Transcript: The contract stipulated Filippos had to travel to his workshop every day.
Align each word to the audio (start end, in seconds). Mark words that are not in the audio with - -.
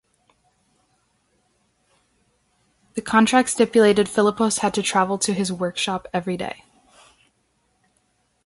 The 2.95 3.03
contract 3.03 3.49
stipulated 3.49 4.07
Filippos 4.07 4.61
had 4.61 4.73
to 4.73 4.81
travel 4.81 5.19
to 5.19 5.31
his 5.31 5.53
workshop 5.53 6.07
every 6.11 6.37
day. 6.37 6.63